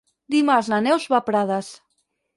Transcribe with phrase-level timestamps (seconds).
[0.35, 1.73] Dimarts na Neus va a Prades.